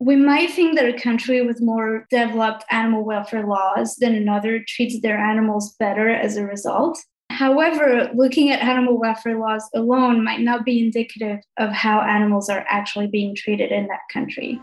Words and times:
we 0.00 0.14
might 0.14 0.50
think 0.50 0.76
that 0.76 0.88
a 0.88 0.98
country 0.98 1.42
with 1.42 1.60
more 1.60 2.06
developed 2.08 2.64
animal 2.70 3.04
welfare 3.04 3.46
laws 3.46 3.96
than 3.96 4.14
another 4.14 4.64
treats 4.66 5.00
their 5.00 5.18
animals 5.18 5.74
better 5.78 6.08
as 6.08 6.36
a 6.36 6.46
result. 6.46 6.98
However, 7.30 8.08
looking 8.14 8.50
at 8.50 8.62
animal 8.62 8.98
welfare 8.98 9.38
laws 9.38 9.68
alone 9.74 10.24
might 10.24 10.40
not 10.40 10.64
be 10.64 10.80
indicative 10.80 11.40
of 11.56 11.70
how 11.70 12.00
animals 12.00 12.48
are 12.48 12.64
actually 12.68 13.08
being 13.08 13.34
treated 13.34 13.72
in 13.72 13.86
that 13.88 14.00
country. 14.12 14.60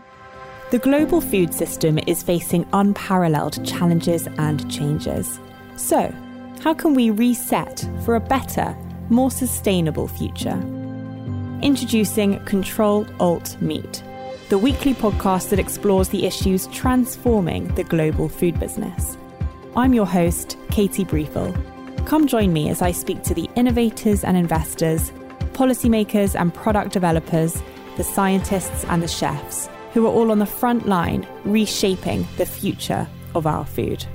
The 0.70 0.78
global 0.78 1.20
food 1.20 1.54
system 1.54 1.98
is 2.06 2.22
facing 2.22 2.66
unparalleled 2.72 3.64
challenges 3.64 4.26
and 4.38 4.68
changes. 4.70 5.38
So, 5.76 6.12
how 6.60 6.74
can 6.74 6.94
we 6.94 7.10
reset 7.10 7.88
for 8.04 8.16
a 8.16 8.20
better, 8.20 8.76
more 9.10 9.30
sustainable 9.30 10.08
future? 10.08 10.58
Introducing 11.62 12.40
Control 12.46 13.06
Alt 13.20 13.60
Meat, 13.62 14.02
the 14.48 14.58
weekly 14.58 14.94
podcast 14.94 15.48
that 15.50 15.58
explores 15.58 16.10
the 16.10 16.24
issues 16.24 16.68
transforming 16.68 17.66
the 17.74 17.82
global 17.82 18.28
food 18.28 18.58
business. 18.60 19.18
I'm 19.74 19.92
your 19.92 20.06
host, 20.06 20.56
Katie 20.70 21.04
Briefel. 21.04 21.52
Come 22.06 22.28
join 22.28 22.52
me 22.52 22.68
as 22.70 22.80
I 22.80 22.92
speak 22.92 23.24
to 23.24 23.34
the 23.34 23.50
innovators 23.56 24.22
and 24.22 24.36
investors, 24.36 25.10
policymakers 25.52 26.40
and 26.40 26.54
product 26.54 26.92
developers, 26.92 27.60
the 27.96 28.04
scientists 28.04 28.84
and 28.84 29.02
the 29.02 29.08
chefs 29.08 29.68
who 29.92 30.06
are 30.06 30.12
all 30.12 30.30
on 30.30 30.38
the 30.38 30.46
front 30.46 30.86
line 30.86 31.26
reshaping 31.44 32.24
the 32.36 32.46
future 32.46 33.08
of 33.34 33.48
our 33.48 33.66
food. 33.66 34.06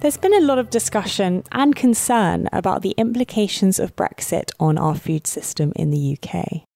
There's 0.00 0.16
been 0.16 0.34
a 0.34 0.40
lot 0.40 0.58
of 0.58 0.70
discussion 0.70 1.44
and 1.52 1.76
concern 1.76 2.48
about 2.52 2.82
the 2.82 2.94
implications 2.98 3.78
of 3.78 3.94
Brexit 3.94 4.50
on 4.58 4.76
our 4.76 4.96
food 4.96 5.28
system 5.28 5.72
in 5.76 5.90
the 5.90 6.18
UK. 6.20 6.67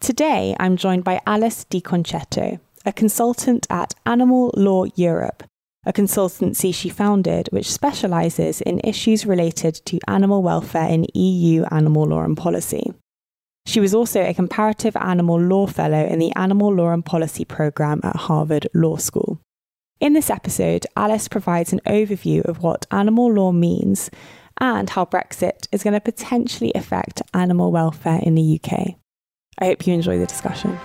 Today, 0.00 0.54
I'm 0.60 0.76
joined 0.76 1.02
by 1.02 1.20
Alice 1.26 1.64
Di 1.64 1.80
Concetto, 1.80 2.60
a 2.86 2.92
consultant 2.92 3.66
at 3.68 3.94
Animal 4.06 4.52
Law 4.56 4.84
Europe, 4.94 5.42
a 5.84 5.92
consultancy 5.92 6.72
she 6.72 6.88
founded 6.88 7.48
which 7.50 7.70
specialises 7.70 8.60
in 8.60 8.80
issues 8.84 9.26
related 9.26 9.74
to 9.86 9.98
animal 10.06 10.42
welfare 10.42 10.88
in 10.88 11.04
EU 11.14 11.64
animal 11.72 12.04
law 12.04 12.22
and 12.22 12.36
policy. 12.36 12.94
She 13.66 13.80
was 13.80 13.92
also 13.92 14.22
a 14.22 14.32
comparative 14.32 14.96
animal 14.96 15.38
law 15.40 15.66
fellow 15.66 16.06
in 16.06 16.20
the 16.20 16.34
Animal 16.36 16.72
Law 16.72 16.92
and 16.92 17.04
Policy 17.04 17.44
program 17.44 18.00
at 18.04 18.16
Harvard 18.16 18.68
Law 18.72 18.96
School. 18.96 19.40
In 20.00 20.12
this 20.12 20.30
episode, 20.30 20.86
Alice 20.96 21.26
provides 21.26 21.72
an 21.72 21.80
overview 21.86 22.44
of 22.44 22.62
what 22.62 22.86
animal 22.92 23.32
law 23.32 23.50
means 23.50 24.10
and 24.58 24.88
how 24.88 25.04
Brexit 25.04 25.66
is 25.72 25.82
going 25.82 25.94
to 25.94 26.00
potentially 26.00 26.72
affect 26.76 27.20
animal 27.34 27.72
welfare 27.72 28.20
in 28.22 28.36
the 28.36 28.60
UK. 28.62 28.96
I 29.58 29.66
hope 29.66 29.86
you 29.86 29.94
enjoy 29.94 30.18
the 30.18 30.26
discussion. 30.26 30.78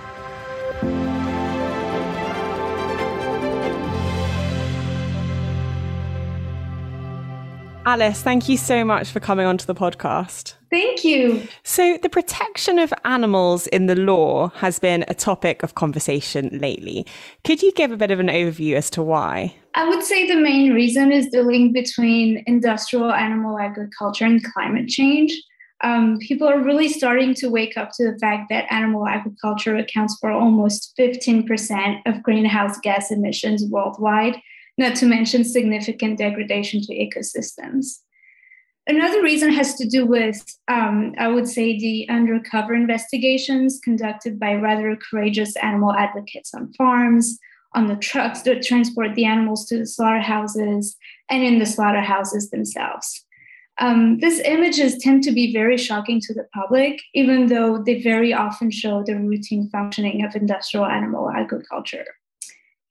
Alice, 7.85 8.21
thank 8.21 8.47
you 8.47 8.55
so 8.55 8.85
much 8.85 9.11
for 9.11 9.19
coming 9.19 9.45
onto 9.45 9.65
the 9.65 9.75
podcast. 9.75 10.53
Thank 10.69 11.03
you. 11.03 11.45
So, 11.63 11.97
the 12.01 12.09
protection 12.09 12.79
of 12.79 12.93
animals 13.03 13.67
in 13.67 13.87
the 13.87 13.95
law 13.95 14.49
has 14.55 14.79
been 14.79 15.03
a 15.09 15.13
topic 15.13 15.61
of 15.63 15.75
conversation 15.75 16.49
lately. 16.59 17.05
Could 17.43 17.61
you 17.61 17.73
give 17.73 17.91
a 17.91 17.97
bit 17.97 18.09
of 18.09 18.21
an 18.21 18.27
overview 18.27 18.75
as 18.75 18.89
to 18.91 19.03
why? 19.03 19.53
I 19.75 19.87
would 19.87 20.01
say 20.01 20.27
the 20.27 20.39
main 20.39 20.73
reason 20.73 21.11
is 21.11 21.29
the 21.31 21.43
link 21.43 21.73
between 21.73 22.43
industrial 22.47 23.11
animal 23.11 23.59
agriculture 23.59 24.25
and 24.25 24.41
climate 24.43 24.87
change. 24.87 25.33
Um, 25.83 26.17
people 26.19 26.47
are 26.47 26.63
really 26.63 26.87
starting 26.87 27.33
to 27.35 27.49
wake 27.49 27.77
up 27.77 27.91
to 27.95 28.11
the 28.11 28.17
fact 28.19 28.47
that 28.49 28.71
animal 28.71 29.05
agriculture 29.05 29.75
accounts 29.75 30.17
for 30.19 30.31
almost 30.31 30.93
15% 30.97 32.01
of 32.05 32.23
greenhouse 32.23 32.79
gas 32.79 33.11
emissions 33.11 33.65
worldwide 33.69 34.41
not 34.77 34.95
to 34.95 35.05
mention 35.05 35.43
significant 35.43 36.17
degradation 36.17 36.81
to 36.81 36.93
ecosystems. 36.93 37.99
Another 38.85 39.21
reason 39.21 39.51
has 39.53 39.75
to 39.75 39.87
do 39.87 40.05
with, 40.05 40.43
um, 40.67 41.13
I 41.17 41.29
would 41.29 41.47
say, 41.47 41.77
the 41.77 42.07
undercover 42.09 42.73
investigations 42.73 43.79
conducted 43.81 44.39
by 44.39 44.55
rather 44.55 44.97
courageous 45.09 45.55
animal 45.57 45.93
advocates 45.93 46.53
on 46.53 46.73
farms, 46.73 47.39
on 47.75 47.87
the 47.87 47.95
trucks 47.95 48.41
that 48.41 48.61
transport 48.61 49.15
the 49.15 49.25
animals 49.25 49.65
to 49.67 49.77
the 49.77 49.85
slaughterhouses, 49.85 50.97
and 51.29 51.43
in 51.43 51.59
the 51.59 51.65
slaughterhouses 51.65 52.49
themselves. 52.49 53.25
Um, 53.79 54.19
these 54.19 54.39
images 54.41 54.97
tend 54.99 55.23
to 55.23 55.31
be 55.31 55.51
very 55.51 55.77
shocking 55.77 56.19
to 56.21 56.33
the 56.33 56.45
public, 56.53 57.01
even 57.13 57.47
though 57.47 57.81
they 57.83 58.01
very 58.01 58.33
often 58.33 58.69
show 58.69 59.03
the 59.03 59.15
routine 59.15 59.69
functioning 59.71 60.23
of 60.23 60.35
industrial 60.35 60.85
animal 60.85 61.31
agriculture. 61.31 62.05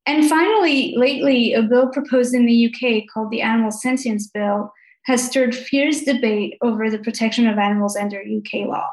And 0.06 0.28
finally, 0.28 0.94
lately, 0.96 1.54
a 1.54 1.62
bill 1.62 1.88
proposed 1.88 2.34
in 2.34 2.46
the 2.46 2.66
UK 2.66 3.04
called 3.12 3.30
the 3.30 3.42
Animal 3.42 3.70
Sentience 3.70 4.26
Bill 4.26 4.72
has 5.04 5.24
stirred 5.24 5.54
fierce 5.54 6.02
debate 6.02 6.56
over 6.62 6.90
the 6.90 6.98
protection 6.98 7.46
of 7.46 7.58
animals 7.58 7.96
under 7.96 8.18
UK 8.18 8.66
law. 8.66 8.88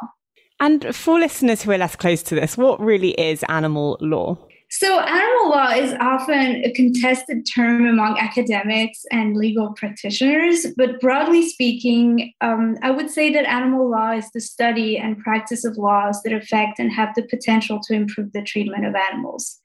And 0.60 0.94
for 0.96 1.20
listeners 1.20 1.64
who 1.64 1.72
are 1.72 1.78
less 1.78 1.96
close 1.96 2.22
to 2.24 2.36
this, 2.36 2.58
what 2.58 2.80
really 2.80 3.12
is 3.12 3.44
animal 3.48 3.98
law? 4.02 4.38
So, 4.72 5.00
animal 5.00 5.50
law 5.50 5.72
is 5.72 5.96
often 6.00 6.64
a 6.64 6.72
contested 6.72 7.48
term 7.52 7.88
among 7.88 8.20
academics 8.20 9.04
and 9.12 9.36
legal 9.36 9.74
practitioners, 9.74 10.68
but 10.78 11.02
broadly 11.02 11.50
speaking, 11.50 12.34
um, 12.42 12.78
I 12.84 12.92
would 12.92 13.10
say 13.10 13.34
that 13.34 13.50
animal 13.50 13.90
law 13.90 14.12
is 14.12 14.30
the 14.32 14.40
study 14.40 14.96
and 14.96 15.18
practice 15.18 15.66
of 15.66 15.78
laws 15.78 16.22
that 16.22 16.34
affect 16.34 16.78
and 16.78 16.92
have 16.92 17.16
the 17.16 17.24
potential 17.24 17.80
to 17.88 17.96
improve 17.96 18.32
the 18.32 18.44
treatment 18.44 18.86
of 18.86 18.94
animals. 18.94 19.60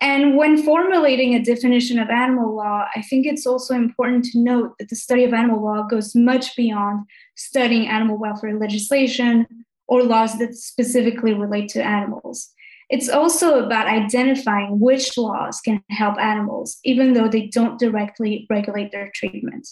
And 0.00 0.38
when 0.38 0.62
formulating 0.62 1.34
a 1.34 1.44
definition 1.44 1.98
of 1.98 2.08
animal 2.08 2.56
law, 2.56 2.86
I 2.96 3.02
think 3.02 3.26
it's 3.26 3.46
also 3.46 3.74
important 3.74 4.24
to 4.26 4.40
note 4.40 4.72
that 4.78 4.88
the 4.88 4.96
study 4.96 5.24
of 5.24 5.34
animal 5.34 5.62
law 5.62 5.82
goes 5.82 6.14
much 6.14 6.56
beyond 6.56 7.04
studying 7.36 7.86
animal 7.86 8.16
welfare 8.16 8.58
legislation 8.58 9.46
or 9.88 10.02
laws 10.02 10.38
that 10.38 10.54
specifically 10.54 11.34
relate 11.34 11.68
to 11.68 11.84
animals. 11.84 12.48
It's 12.92 13.08
also 13.08 13.64
about 13.64 13.86
identifying 13.86 14.78
which 14.78 15.16
laws 15.16 15.62
can 15.62 15.82
help 15.88 16.18
animals, 16.18 16.78
even 16.84 17.14
though 17.14 17.26
they 17.26 17.46
don't 17.46 17.80
directly 17.80 18.46
regulate 18.50 18.92
their 18.92 19.10
treatment. 19.14 19.66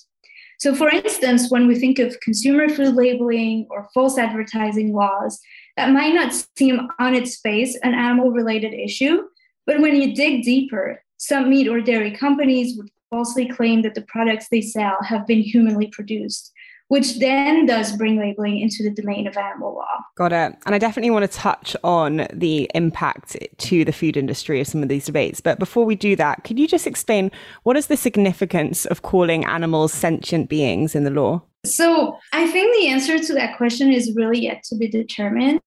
So, 0.59 0.75
for 0.75 0.89
instance, 0.89 1.51
when 1.51 1.67
we 1.67 1.79
think 1.79 1.99
of 1.99 2.19
consumer 2.21 2.71
food 2.71 2.95
labeling 2.95 3.67
or 3.69 3.91
false 3.93 4.17
advertising 4.17 4.95
laws, 4.95 5.39
that 5.77 5.93
might 5.93 6.15
not 6.15 6.33
seem 6.57 6.89
on 6.99 7.15
its 7.15 7.39
face 7.41 7.79
an 7.83 7.93
animal 7.93 8.31
related 8.31 8.73
issue, 8.73 9.25
but 9.67 9.81
when 9.81 9.97
you 9.97 10.15
dig 10.15 10.43
deeper, 10.43 11.03
some 11.19 11.51
meat 11.51 11.69
or 11.69 11.83
dairy 11.83 12.17
companies 12.17 12.79
would 12.79 12.91
falsely 13.11 13.47
claim 13.47 13.83
that 13.83 13.95
the 13.95 14.07
products 14.09 14.49
they 14.51 14.63
sell 14.63 14.97
have 15.03 15.27
been 15.27 15.43
humanly 15.43 15.89
produced, 15.89 16.53
which 16.91 17.21
then 17.21 17.67
does 17.67 17.97
bring 17.97 18.19
labeling 18.19 18.59
into 18.59 18.83
the 18.83 18.91
domain 18.91 19.29
of 19.29 19.37
animal 19.37 19.75
law. 19.75 20.05
Got 20.17 20.33
it. 20.33 20.57
And 20.67 20.75
I 20.75 20.79
definitely 20.79 21.13
want 21.13 21.23
to 21.31 21.39
touch 21.39 21.77
on 21.85 22.27
the 22.33 22.69
impact 22.75 23.37
to 23.59 23.85
the 23.85 23.93
food 23.93 24.17
industry 24.17 24.61
of 24.61 24.67
some 24.67 24.83
of 24.83 24.89
these 24.89 25.05
debates. 25.05 25.41
But 25.41 25.61
before 25.61 25.85
we 25.85 25.95
do 25.95 26.17
that, 26.17 26.43
could 26.43 26.59
you 26.59 26.67
just 26.67 26.89
explain 26.89 27.31
what 27.63 27.77
is 27.77 27.87
the 27.87 27.97
significance 27.97 28.87
of 28.87 29.03
calling 29.03 29.45
animals 29.45 29.93
sentient 29.93 30.49
beings 30.49 30.97
in 30.97 31.05
the 31.05 31.13
law? 31.13 31.43
So 31.65 32.19
I 32.33 32.49
think 32.49 32.75
the 32.75 32.89
answer 32.89 33.21
to 33.21 33.35
that 33.35 33.57
question 33.57 33.93
is 33.93 34.17
really 34.17 34.41
yet 34.41 34.65
to 34.65 34.77
be 34.77 34.89
determined. 34.89 35.61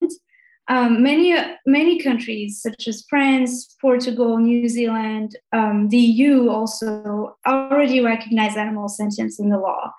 Um, 0.67 1.01
many 1.03 1.38
many 1.66 2.01
countries 2.01 2.61
such 2.61 2.88
as 2.90 3.05
France, 3.09 3.78
Portugal, 3.79 4.40
New 4.40 4.67
Zealand, 4.67 5.38
um, 5.53 5.88
the 5.88 5.97
EU 5.97 6.50
also 6.50 7.38
already 7.47 8.01
recognize 8.01 8.57
animal 8.57 8.90
sentience 8.90 9.40
in 9.40 9.47
the 9.47 9.57
law. 9.57 9.94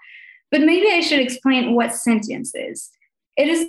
But 0.54 0.62
maybe 0.62 0.86
I 0.92 1.00
should 1.00 1.18
explain 1.18 1.74
what 1.74 1.92
sentience 1.92 2.54
is. 2.54 2.88
It 3.36 3.48
is 3.48 3.66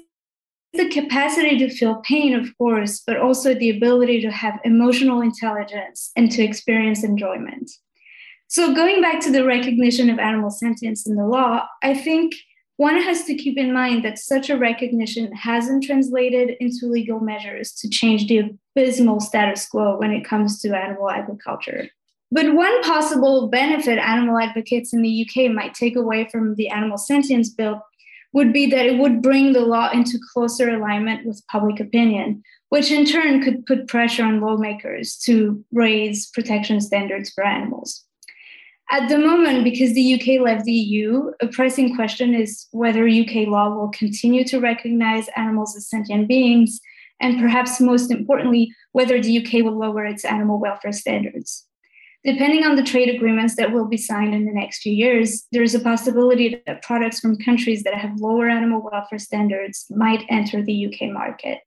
the 0.73 0.87
capacity 0.87 1.57
to 1.57 1.67
feel 1.67 1.95
pain, 2.03 2.35
of 2.35 2.55
course, 2.59 3.01
but 3.07 3.17
also 3.17 3.55
the 3.55 3.71
ability 3.71 4.21
to 4.21 4.29
have 4.29 4.59
emotional 4.63 5.21
intelligence 5.21 6.11
and 6.15 6.31
to 6.33 6.43
experience 6.43 7.03
enjoyment. 7.03 7.71
So, 8.49 8.75
going 8.75 9.01
back 9.01 9.19
to 9.21 9.31
the 9.31 9.43
recognition 9.43 10.11
of 10.11 10.19
animal 10.19 10.51
sentience 10.51 11.07
in 11.07 11.15
the 11.15 11.25
law, 11.25 11.65
I 11.81 11.95
think 11.95 12.35
one 12.77 13.01
has 13.01 13.23
to 13.23 13.33
keep 13.33 13.57
in 13.57 13.73
mind 13.73 14.05
that 14.05 14.19
such 14.19 14.51
a 14.51 14.57
recognition 14.57 15.33
hasn't 15.33 15.85
translated 15.85 16.55
into 16.59 16.85
legal 16.85 17.19
measures 17.19 17.71
to 17.79 17.89
change 17.89 18.27
the 18.27 18.55
abysmal 18.77 19.21
status 19.21 19.67
quo 19.67 19.97
when 19.97 20.11
it 20.11 20.23
comes 20.23 20.61
to 20.61 20.77
animal 20.77 21.09
agriculture. 21.09 21.89
But 22.31 22.53
one 22.53 22.83
possible 22.83 23.47
benefit 23.47 23.99
animal 23.99 24.39
advocates 24.39 24.93
in 24.93 25.01
the 25.01 25.27
UK 25.27 25.51
might 25.51 25.73
take 25.73 25.95
away 25.95 26.27
from 26.31 26.55
the 26.55 26.69
Animal 26.69 26.97
Sentience 26.97 27.49
Bill 27.49 27.81
would 28.33 28.51
be 28.51 28.65
that 28.65 28.85
it 28.85 28.97
would 28.97 29.21
bring 29.21 29.53
the 29.53 29.61
law 29.61 29.89
into 29.91 30.19
closer 30.33 30.69
alignment 30.69 31.25
with 31.25 31.45
public 31.49 31.79
opinion, 31.79 32.43
which 32.69 32.91
in 32.91 33.05
turn 33.05 33.41
could 33.41 33.65
put 33.65 33.87
pressure 33.87 34.23
on 34.23 34.41
lawmakers 34.41 35.15
to 35.19 35.63
raise 35.71 36.29
protection 36.31 36.81
standards 36.81 37.29
for 37.29 37.45
animals. 37.45 38.03
At 38.91 39.07
the 39.09 39.17
moment, 39.17 39.63
because 39.63 39.93
the 39.93 40.13
UK 40.13 40.41
left 40.41 40.65
the 40.65 40.73
EU, 40.73 41.31
a 41.41 41.47
pressing 41.47 41.95
question 41.95 42.35
is 42.35 42.67
whether 42.71 43.07
UK 43.07 43.47
law 43.47 43.69
will 43.69 43.89
continue 43.89 44.43
to 44.45 44.59
recognize 44.59 45.27
animals 45.35 45.75
as 45.75 45.89
sentient 45.89 46.27
beings 46.27 46.81
and 47.21 47.39
perhaps 47.39 47.79
most 47.79 48.11
importantly, 48.11 48.71
whether 48.91 49.21
the 49.21 49.37
UK 49.37 49.63
will 49.63 49.77
lower 49.77 50.05
its 50.05 50.25
animal 50.25 50.59
welfare 50.59 50.91
standards. 50.91 51.64
Depending 52.25 52.63
on 52.63 52.75
the 52.75 52.81
trade 52.81 53.13
agreements 53.13 53.55
that 53.55 53.71
will 53.71 53.85
be 53.85 53.97
signed 53.97 54.33
in 54.33 54.45
the 54.45 54.51
next 54.51 54.81
few 54.81 54.91
years, 54.91 55.45
there 55.51 55.61
is 55.61 55.75
a 55.75 55.79
possibility 55.79 56.59
that 56.65 56.81
products 56.81 57.19
from 57.19 57.37
countries 57.37 57.83
that 57.83 57.93
have 57.93 58.19
lower 58.19 58.49
animal 58.49 58.81
welfare 58.81 59.19
standards 59.19 59.85
might 59.91 60.25
enter 60.27 60.63
the 60.63 60.87
UK 60.87 61.11
market. 61.11 61.59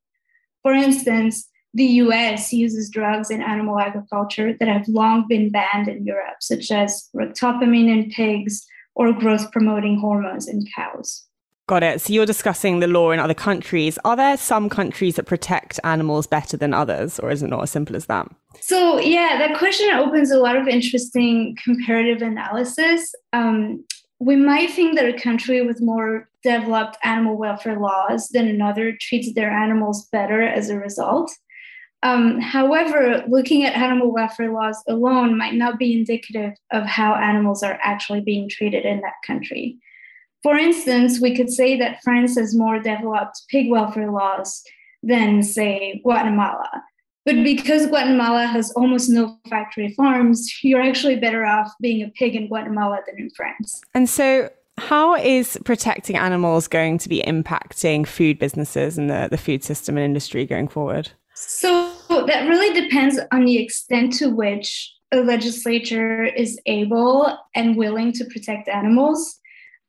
For 0.62 0.72
instance, 0.72 1.48
the 1.74 1.84
US 1.84 2.52
uses 2.52 2.90
drugs 2.90 3.30
in 3.30 3.40
animal 3.40 3.78
agriculture 3.78 4.56
that 4.58 4.68
have 4.68 4.88
long 4.88 5.28
been 5.28 5.50
banned 5.50 5.86
in 5.86 6.04
Europe, 6.04 6.38
such 6.40 6.72
as 6.72 7.08
ractopamine 7.14 7.88
in 7.88 8.10
pigs 8.10 8.66
or 8.96 9.12
growth 9.12 9.52
promoting 9.52 10.00
hormones 10.00 10.48
in 10.48 10.64
cows. 10.74 11.24
Got 11.68 11.82
it. 11.82 12.00
So 12.00 12.14
you're 12.14 12.24
discussing 12.24 12.80
the 12.80 12.86
law 12.86 13.10
in 13.10 13.20
other 13.20 13.34
countries. 13.34 13.98
Are 14.06 14.16
there 14.16 14.38
some 14.38 14.70
countries 14.70 15.16
that 15.16 15.26
protect 15.26 15.78
animals 15.84 16.26
better 16.26 16.56
than 16.56 16.72
others, 16.72 17.20
or 17.20 17.30
is 17.30 17.42
it 17.42 17.48
not 17.48 17.62
as 17.62 17.70
simple 17.70 17.94
as 17.94 18.06
that? 18.06 18.26
So, 18.58 18.98
yeah, 18.98 19.36
that 19.36 19.58
question 19.58 19.90
opens 19.90 20.30
a 20.30 20.38
lot 20.38 20.56
of 20.56 20.66
interesting 20.66 21.58
comparative 21.62 22.22
analysis. 22.22 23.14
Um, 23.34 23.84
we 24.18 24.34
might 24.34 24.70
think 24.70 24.96
that 24.96 25.14
a 25.14 25.20
country 25.20 25.60
with 25.60 25.82
more 25.82 26.30
developed 26.42 26.96
animal 27.04 27.36
welfare 27.36 27.78
laws 27.78 28.30
than 28.30 28.48
another 28.48 28.96
treats 28.98 29.34
their 29.34 29.50
animals 29.50 30.08
better 30.10 30.40
as 30.40 30.70
a 30.70 30.78
result. 30.78 31.30
Um, 32.02 32.40
however, 32.40 33.24
looking 33.28 33.64
at 33.66 33.76
animal 33.76 34.10
welfare 34.10 34.50
laws 34.50 34.82
alone 34.88 35.36
might 35.36 35.54
not 35.54 35.78
be 35.78 35.92
indicative 35.92 36.54
of 36.72 36.86
how 36.86 37.14
animals 37.14 37.62
are 37.62 37.78
actually 37.82 38.22
being 38.22 38.48
treated 38.48 38.86
in 38.86 39.02
that 39.02 39.20
country. 39.26 39.76
For 40.42 40.56
instance, 40.56 41.20
we 41.20 41.34
could 41.34 41.50
say 41.50 41.76
that 41.78 42.02
France 42.02 42.36
has 42.38 42.54
more 42.54 42.78
developed 42.78 43.42
pig 43.48 43.70
welfare 43.70 44.10
laws 44.10 44.62
than, 45.02 45.42
say, 45.42 46.00
Guatemala. 46.04 46.68
But 47.24 47.44
because 47.44 47.86
Guatemala 47.86 48.46
has 48.46 48.70
almost 48.72 49.10
no 49.10 49.38
factory 49.50 49.92
farms, 49.94 50.50
you're 50.62 50.80
actually 50.80 51.16
better 51.16 51.44
off 51.44 51.72
being 51.80 52.02
a 52.02 52.08
pig 52.08 52.34
in 52.34 52.48
Guatemala 52.48 53.00
than 53.06 53.18
in 53.18 53.30
France. 53.30 53.82
And 53.94 54.08
so, 54.08 54.48
how 54.78 55.16
is 55.16 55.58
protecting 55.64 56.16
animals 56.16 56.68
going 56.68 56.98
to 56.98 57.08
be 57.08 57.22
impacting 57.26 58.06
food 58.06 58.38
businesses 58.38 58.96
and 58.96 59.10
the, 59.10 59.28
the 59.30 59.36
food 59.36 59.64
system 59.64 59.96
and 59.96 60.04
industry 60.04 60.46
going 60.46 60.68
forward? 60.68 61.10
So, 61.34 61.92
that 62.08 62.48
really 62.48 62.80
depends 62.80 63.18
on 63.30 63.44
the 63.44 63.58
extent 63.58 64.14
to 64.14 64.28
which 64.30 64.90
a 65.12 65.18
legislature 65.18 66.24
is 66.24 66.58
able 66.66 67.36
and 67.54 67.76
willing 67.76 68.12
to 68.12 68.24
protect 68.26 68.68
animals 68.68 69.38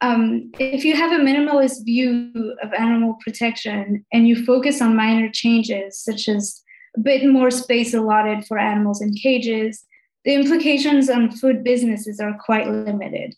um, 0.01 0.51
if 0.59 0.85
you 0.85 0.95
have 0.95 1.11
a 1.11 1.23
minimalist 1.23 1.83
view 1.83 2.55
of 2.63 2.73
animal 2.73 3.17
protection 3.23 4.05
and 4.13 4.27
you 4.27 4.45
focus 4.45 4.81
on 4.81 4.95
minor 4.95 5.29
changes, 5.31 5.99
such 5.99 6.29
as 6.29 6.61
a 6.95 7.01
bit 7.01 7.29
more 7.29 7.51
space 7.51 7.93
allotted 7.93 8.45
for 8.45 8.57
animals 8.57 9.01
in 9.01 9.13
cages, 9.13 9.83
the 10.23 10.33
implications 10.33 11.09
on 11.09 11.31
food 11.31 11.63
businesses 11.63 12.19
are 12.19 12.37
quite 12.45 12.69
limited. 12.69 13.35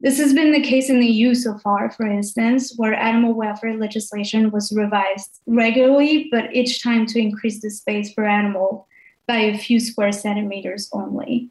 This 0.00 0.18
has 0.18 0.32
been 0.32 0.52
the 0.52 0.62
case 0.62 0.88
in 0.88 1.00
the 1.00 1.06
EU 1.06 1.34
so 1.34 1.58
far, 1.58 1.90
for 1.90 2.06
instance, 2.06 2.74
where 2.76 2.94
animal 2.94 3.34
welfare 3.34 3.76
legislation 3.76 4.50
was 4.50 4.72
revised 4.72 5.40
regularly, 5.46 6.28
but 6.30 6.54
each 6.54 6.82
time 6.82 7.04
to 7.06 7.18
increase 7.18 7.60
the 7.60 7.70
space 7.70 8.14
per 8.14 8.24
animal 8.24 8.86
by 9.26 9.36
a 9.36 9.58
few 9.58 9.80
square 9.80 10.12
centimeters 10.12 10.88
only 10.92 11.50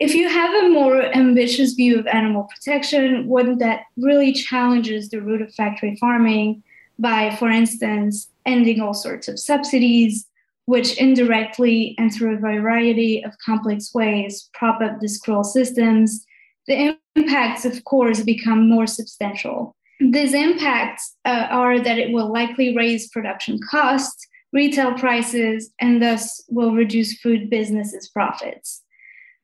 if 0.00 0.14
you 0.14 0.30
have 0.30 0.64
a 0.64 0.70
more 0.70 1.02
ambitious 1.14 1.74
view 1.74 1.98
of 1.98 2.06
animal 2.06 2.44
protection, 2.44 3.28
one 3.28 3.58
that 3.58 3.82
really 3.98 4.32
challenges 4.32 5.10
the 5.10 5.20
root 5.20 5.42
of 5.42 5.54
factory 5.54 5.94
farming 5.96 6.62
by, 6.98 7.36
for 7.36 7.50
instance, 7.50 8.28
ending 8.46 8.80
all 8.80 8.94
sorts 8.94 9.28
of 9.28 9.38
subsidies, 9.38 10.26
which 10.64 10.96
indirectly 10.96 11.94
and 11.98 12.12
through 12.12 12.34
a 12.34 12.40
variety 12.40 13.22
of 13.22 13.36
complex 13.44 13.92
ways 13.94 14.48
prop 14.54 14.80
up 14.80 15.00
these 15.00 15.18
cruel 15.18 15.44
systems, 15.44 16.24
the 16.66 16.96
impacts, 17.14 17.66
of 17.66 17.84
course, 17.84 18.22
become 18.22 18.70
more 18.70 18.86
substantial. 18.86 19.76
These 20.00 20.32
impacts 20.32 21.14
uh, 21.26 21.48
are 21.50 21.78
that 21.78 21.98
it 21.98 22.10
will 22.10 22.32
likely 22.32 22.74
raise 22.74 23.10
production 23.10 23.60
costs, 23.70 24.26
retail 24.50 24.94
prices, 24.94 25.70
and 25.78 26.02
thus 26.02 26.42
will 26.48 26.72
reduce 26.72 27.20
food 27.20 27.50
businesses' 27.50 28.08
profits 28.08 28.79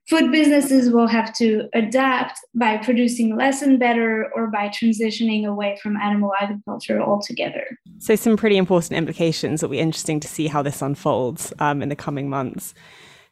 food 0.08 0.31
businesses 0.31 0.91
will 0.91 1.06
have 1.06 1.35
to 1.35 1.69
adapt 1.75 2.38
by 2.55 2.76
producing 2.76 3.37
less 3.37 3.62
and 3.62 3.79
better 3.79 4.31
or 4.35 4.49
by 4.49 4.69
transitioning 4.69 5.47
away 5.47 5.79
from 5.82 5.97
animal 5.97 6.32
agriculture 6.41 7.00
altogether. 7.00 7.64
So, 7.99 8.14
some 8.17 8.37
pretty 8.37 8.56
important 8.56 8.93
implications. 8.93 9.62
It'll 9.62 9.73
be 9.73 9.79
interesting 9.79 10.20
to 10.20 10.29
see 10.29 10.47
how 10.47 10.62
this 10.62 10.82
unfolds 10.82 11.53
um, 11.58 11.82
in 11.82 11.88
the 11.88 11.97
coming 11.97 12.29
months. 12.29 12.75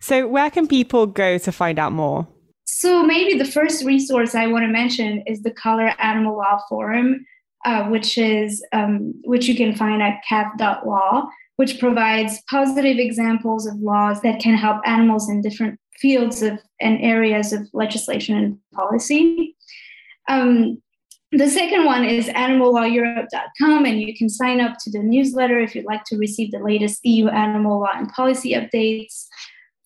So, 0.00 0.26
where 0.26 0.50
can 0.50 0.66
people 0.66 1.06
go 1.06 1.38
to 1.38 1.52
find 1.52 1.78
out 1.78 1.92
more? 1.92 2.26
So, 2.66 3.02
maybe 3.02 3.38
the 3.38 3.44
first 3.44 3.84
resource 3.84 4.34
I 4.34 4.46
want 4.48 4.64
to 4.64 4.68
mention 4.68 5.22
is 5.26 5.42
the 5.42 5.52
Color 5.52 5.92
Animal 5.98 6.36
Law 6.36 6.60
Forum, 6.68 7.24
uh, 7.64 7.84
which 7.84 8.18
is 8.18 8.64
um, 8.72 9.14
which 9.24 9.46
you 9.46 9.54
can 9.54 9.74
find 9.74 10.02
at 10.02 10.20
CAF.law 10.28 11.28
which 11.56 11.78
provides 11.78 12.42
positive 12.50 12.98
examples 12.98 13.66
of 13.66 13.76
laws 13.76 14.20
that 14.22 14.40
can 14.40 14.56
help 14.56 14.80
animals 14.86 15.30
in 15.30 15.40
different 15.40 15.78
fields 16.00 16.42
of 16.42 16.58
and 16.80 17.00
areas 17.00 17.52
of 17.52 17.68
legislation 17.72 18.36
and 18.36 18.58
policy. 18.72 19.56
Um, 20.28 20.82
the 21.32 21.48
second 21.48 21.84
one 21.84 22.04
is 22.04 22.28
animallaweurope.com, 22.28 23.84
and 23.84 24.00
you 24.00 24.16
can 24.16 24.28
sign 24.28 24.60
up 24.60 24.76
to 24.80 24.90
the 24.90 25.00
newsletter 25.00 25.58
if 25.58 25.74
you'd 25.74 25.84
like 25.84 26.04
to 26.04 26.16
receive 26.16 26.52
the 26.52 26.60
latest 26.60 27.04
EU 27.04 27.26
animal 27.28 27.80
law 27.80 27.90
and 27.92 28.08
policy 28.10 28.52
updates. 28.52 29.26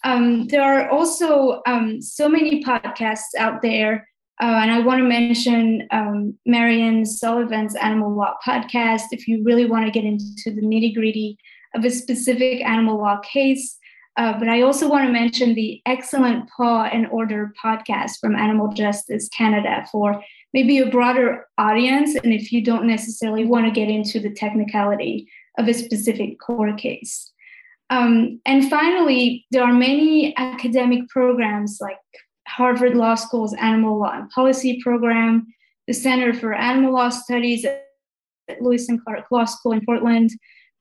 Um, 0.04 0.46
there 0.48 0.62
are 0.62 0.90
also 0.90 1.62
um, 1.66 2.02
so 2.02 2.28
many 2.28 2.62
podcasts 2.62 3.34
out 3.38 3.62
there, 3.62 4.06
uh, 4.42 4.60
and 4.62 4.70
I 4.70 4.80
want 4.80 4.98
to 4.98 5.08
mention 5.08 5.88
um, 5.90 6.38
Mariann 6.44 7.06
Sullivan's 7.06 7.74
Animal 7.76 8.14
Law 8.14 8.34
podcast 8.46 9.04
if 9.12 9.26
you 9.26 9.42
really 9.42 9.64
want 9.64 9.86
to 9.86 9.90
get 9.90 10.04
into 10.04 10.50
the 10.50 10.62
nitty 10.62 10.94
gritty 10.94 11.38
of 11.74 11.84
a 11.84 11.90
specific 11.90 12.62
animal 12.64 12.98
law 12.98 13.20
case. 13.20 13.77
Uh, 14.18 14.36
but 14.36 14.48
I 14.48 14.62
also 14.62 14.88
want 14.88 15.06
to 15.06 15.12
mention 15.12 15.54
the 15.54 15.80
excellent 15.86 16.50
Paw 16.50 16.86
and 16.92 17.06
Order 17.06 17.52
podcast 17.64 18.18
from 18.20 18.34
Animal 18.34 18.72
Justice 18.72 19.28
Canada 19.28 19.86
for 19.92 20.20
maybe 20.52 20.78
a 20.78 20.90
broader 20.90 21.46
audience. 21.56 22.16
And 22.16 22.34
if 22.34 22.50
you 22.50 22.62
don't 22.64 22.84
necessarily 22.84 23.44
want 23.44 23.66
to 23.66 23.70
get 23.70 23.88
into 23.88 24.18
the 24.18 24.34
technicality 24.34 25.28
of 25.56 25.68
a 25.68 25.72
specific 25.72 26.40
court 26.40 26.78
case. 26.78 27.32
Um, 27.90 28.40
and 28.44 28.68
finally, 28.68 29.46
there 29.52 29.62
are 29.62 29.72
many 29.72 30.36
academic 30.36 31.08
programs 31.08 31.78
like 31.80 31.96
Harvard 32.48 32.96
Law 32.96 33.14
School's 33.14 33.54
Animal 33.54 34.00
Law 34.00 34.12
and 34.12 34.28
Policy 34.30 34.80
program, 34.82 35.46
the 35.86 35.94
Center 35.94 36.34
for 36.34 36.54
Animal 36.54 36.92
Law 36.92 37.10
Studies 37.10 37.64
at 37.64 37.84
Lewis 38.60 38.88
and 38.88 39.02
Clark 39.04 39.26
Law 39.30 39.44
School 39.44 39.72
in 39.72 39.84
Portland, 39.86 40.30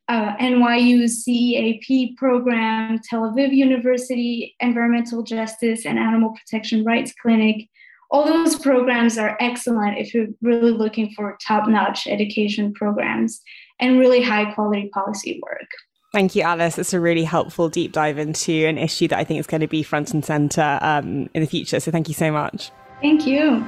uh, 0.09 0.35
NYU's 0.37 1.23
CEAP 1.23 2.15
program, 2.17 2.99
Tel 3.09 3.23
Aviv 3.23 3.53
University 3.53 4.55
Environmental 4.59 5.23
Justice 5.23 5.85
and 5.85 5.99
Animal 5.99 6.31
Protection 6.31 6.83
Rights 6.83 7.13
Clinic. 7.21 7.67
All 8.09 8.25
those 8.25 8.57
programs 8.57 9.17
are 9.17 9.35
excellent 9.41 9.97
if 9.97 10.13
you're 10.13 10.27
really 10.41 10.71
looking 10.71 11.11
for 11.13 11.37
top 11.45 11.67
notch 11.67 12.07
education 12.07 12.73
programs 12.73 13.41
and 13.79 13.99
really 13.99 14.23
high 14.23 14.53
quality 14.53 14.89
policy 14.93 15.41
work. 15.43 15.67
Thank 16.13 16.35
you, 16.35 16.43
Alice. 16.43 16.79
It's 16.79 16.93
a 16.93 17.01
really 17.01 17.25
helpful 17.25 17.67
deep 17.67 17.91
dive 17.91 18.17
into 18.17 18.65
an 18.65 18.77
issue 18.77 19.09
that 19.09 19.19
I 19.19 19.25
think 19.25 19.41
is 19.41 19.47
going 19.47 19.61
to 19.61 19.67
be 19.67 19.83
front 19.83 20.13
and 20.13 20.23
center 20.23 20.79
um, 20.81 21.29
in 21.33 21.41
the 21.41 21.45
future. 21.45 21.81
So 21.81 21.91
thank 21.91 22.07
you 22.07 22.13
so 22.13 22.31
much. 22.31 22.71
Thank 23.01 23.27
you. 23.27 23.67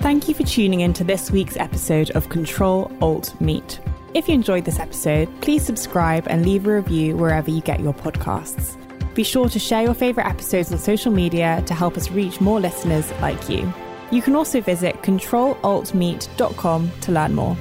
Thank 0.00 0.28
you 0.28 0.34
for 0.34 0.42
tuning 0.42 0.80
in 0.80 0.92
to 0.94 1.04
this 1.04 1.30
week's 1.30 1.56
episode 1.56 2.10
of 2.10 2.28
Control 2.28 2.90
Alt 3.00 3.40
Meat. 3.40 3.78
If 4.14 4.28
you 4.28 4.34
enjoyed 4.34 4.66
this 4.66 4.78
episode, 4.78 5.28
please 5.40 5.64
subscribe 5.64 6.26
and 6.28 6.44
leave 6.44 6.66
a 6.66 6.74
review 6.74 7.16
wherever 7.16 7.50
you 7.50 7.62
get 7.62 7.80
your 7.80 7.94
podcasts. 7.94 8.76
Be 9.14 9.24
sure 9.24 9.48
to 9.48 9.58
share 9.58 9.82
your 9.82 9.94
favourite 9.94 10.28
episodes 10.28 10.70
on 10.70 10.78
social 10.78 11.10
media 11.10 11.62
to 11.66 11.72
help 11.72 11.96
us 11.96 12.10
reach 12.10 12.38
more 12.38 12.60
listeners 12.60 13.10
like 13.22 13.48
you. 13.48 13.72
You 14.10 14.20
can 14.20 14.36
also 14.36 14.60
visit 14.60 14.96
controlaltmeat.com 15.00 16.90
to 17.00 17.12
learn 17.12 17.34
more. 17.34 17.56